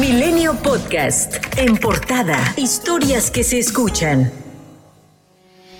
[0.00, 1.34] Milenio Podcast.
[1.56, 2.38] En portada.
[2.56, 4.30] Historias que se escuchan.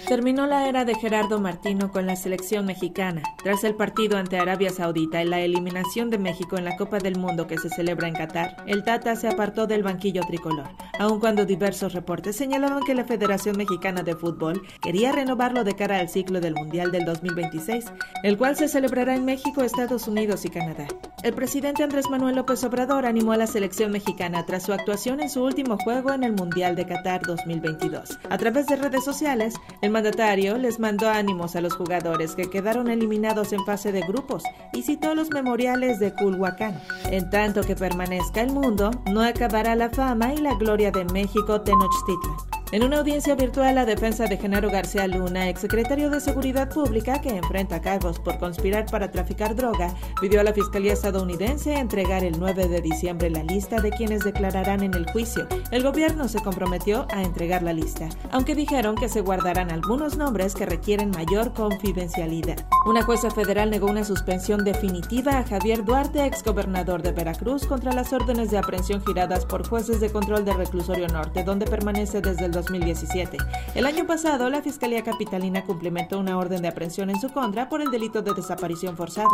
[0.09, 4.71] Terminó la era de Gerardo Martino con la selección mexicana, tras el partido ante Arabia
[4.71, 8.15] Saudita y la eliminación de México en la Copa del Mundo que se celebra en
[8.15, 8.57] Qatar.
[8.67, 10.67] El Tata se apartó del banquillo tricolor,
[10.99, 15.99] aun cuando diversos reportes señalaban que la Federación Mexicana de Fútbol quería renovarlo de cara
[15.99, 17.87] al ciclo del Mundial del 2026,
[18.23, 20.87] el cual se celebrará en México, Estados Unidos y Canadá.
[21.23, 25.31] El presidente Andrés Manuel López Obrador animó a la selección mexicana tras su actuación en
[25.31, 28.19] su último juego en el Mundial de Qatar 2022.
[28.31, 32.89] A través de redes sociales, el mandatario les mandó ánimos a los jugadores que quedaron
[32.89, 34.43] eliminados en fase de grupos
[34.73, 36.81] y citó los memoriales de Culhuacán.
[37.11, 41.59] En tanto que permanezca el mundo, no acabará la fama y la gloria de México
[41.59, 42.58] Tenochtitlan.
[42.71, 47.31] En una audiencia virtual, la defensa de Genaro García Luna, exsecretario de Seguridad Pública que
[47.31, 52.69] enfrenta cargos por conspirar para traficar droga, pidió a la Fiscalía estadounidense entregar el 9
[52.69, 55.49] de diciembre la lista de quienes declararán en el juicio.
[55.71, 60.55] El gobierno se comprometió a entregar la lista, aunque dijeron que se guardarán algunos nombres
[60.55, 62.67] que requieren mayor confidencialidad.
[62.85, 68.13] Una jueza federal negó una suspensión definitiva a Javier Duarte, exgobernador de Veracruz, contra las
[68.13, 72.58] órdenes de aprehensión giradas por jueces de control del reclusorio norte, donde permanece desde el
[72.59, 73.39] 2017.
[73.75, 77.81] El año pasado, la Fiscalía Capitalina cumplimentó una orden de aprehensión en su contra por
[77.81, 79.29] el delito de desaparición forzada.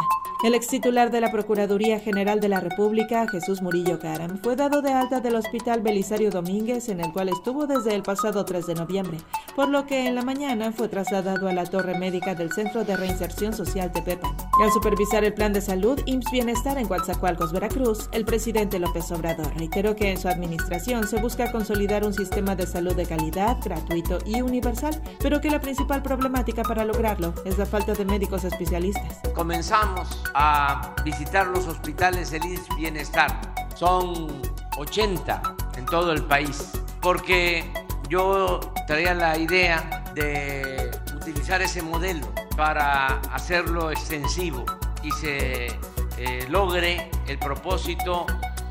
[0.45, 4.83] El ex titular de la Procuraduría General de la República, Jesús Murillo Caram, fue dado
[4.83, 8.75] de alta del Hospital Belisario Domínguez, en el cual estuvo desde el pasado 3 de
[8.75, 9.19] noviembre,
[9.57, 12.97] por lo que en la mañana fue trasladado a la torre médica del Centro de
[12.97, 14.37] Reinserción Social Tepepan.
[14.63, 19.53] Al supervisar el plan de salud IMSS Bienestar en Coatzacoalcos, Veracruz, el presidente López Obrador
[19.57, 23.14] reiteró que en su administración se busca consolidar un sistema de salud de calidad,
[23.65, 28.45] gratuito y universal, pero que la principal problemática para lograrlo es la falta de médicos
[28.45, 29.21] especialistas.
[29.35, 32.43] Comenzamos a visitar los hospitales del
[32.77, 33.41] Bienestar.
[33.75, 34.43] Son
[34.79, 35.43] 80
[35.77, 37.65] en todo el país, porque
[38.09, 44.65] yo traía la idea de utilizar ese modelo para hacerlo extensivo
[45.03, 45.67] y se
[46.19, 48.27] eh, logre el propósito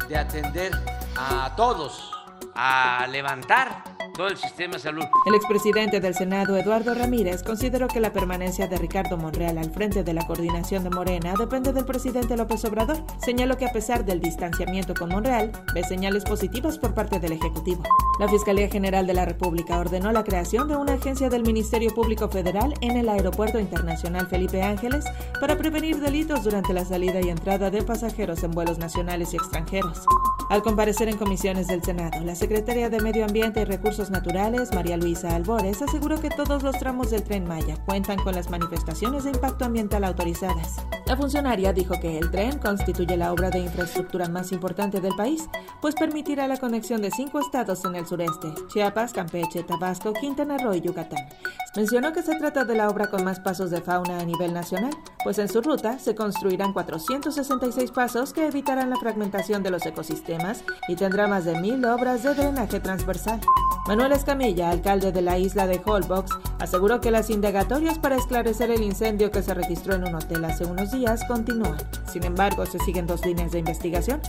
[0.07, 0.71] de atender
[1.17, 2.11] a todos,
[2.55, 5.09] a levantar todo el sistema de.
[5.25, 10.03] El expresidente del Senado, Eduardo Ramírez, consideró que la permanencia de Ricardo Monreal al frente
[10.03, 12.97] de la coordinación de Morena depende del presidente López Obrador.
[13.23, 17.83] Señaló que a pesar del distanciamiento con Monreal, ve señales positivas por parte del Ejecutivo.
[18.19, 22.29] La Fiscalía General de la República ordenó la creación de una agencia del Ministerio Público
[22.29, 25.05] Federal en el Aeropuerto Internacional Felipe Ángeles
[25.39, 30.05] para prevenir delitos durante la salida y entrada de pasajeros en vuelos nacionales y extranjeros.
[30.53, 34.97] Al comparecer en comisiones del Senado, la secretaria de Medio Ambiente y Recursos Naturales, María
[34.97, 39.31] Luisa Albores, aseguró que todos los tramos del tren Maya cuentan con las manifestaciones de
[39.31, 40.75] impacto ambiental autorizadas.
[41.07, 45.49] La funcionaria dijo que el tren constituye la obra de infraestructura más importante del país,
[45.81, 50.75] pues permitirá la conexión de cinco estados en el sureste, Chiapas, Campeche, Tabasco, Quintana Roo
[50.75, 51.29] y Yucatán.
[51.75, 54.93] Mencionó que se trata de la obra con más pasos de fauna a nivel nacional,
[55.23, 60.63] pues en su ruta se construirán 466 pasos que evitarán la fragmentación de los ecosistemas
[60.87, 63.39] y tendrá más de mil obras de drenaje transversal.
[63.87, 68.81] Manuel Escamilla, alcalde de la isla de Holbox, aseguró que las indagatorias para esclarecer el
[68.81, 71.77] incendio que se registró en un hotel hace unos días continúan.
[72.11, 74.21] Sin embargo, se siguen dos líneas de investigación.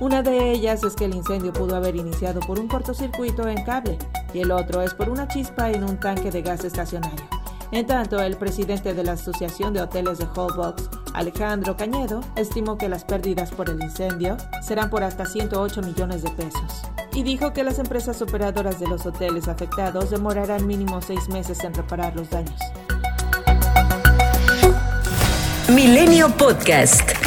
[0.00, 3.98] Una de ellas es que el incendio pudo haber iniciado por un cortocircuito en cable
[4.32, 7.31] y el otro es por una chispa en un tanque de gas estacionario.
[7.72, 12.86] En tanto, el presidente de la Asociación de Hoteles de Holbox, Alejandro Cañedo, estimó que
[12.86, 16.82] las pérdidas por el incendio serán por hasta 108 millones de pesos
[17.14, 21.72] y dijo que las empresas operadoras de los hoteles afectados demorarán mínimo seis meses en
[21.72, 22.60] reparar los daños.
[25.68, 27.21] Milenio Podcast.